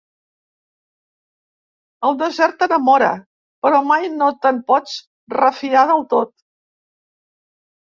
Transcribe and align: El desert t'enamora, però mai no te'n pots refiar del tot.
El 2.09 2.17
desert 2.21 2.57
t'enamora, 2.63 3.11
però 3.67 3.83
mai 3.91 4.09
no 4.15 4.31
te'n 4.47 4.65
pots 4.73 4.99
refiar 5.39 5.87
del 5.95 6.05
tot. 6.17 6.35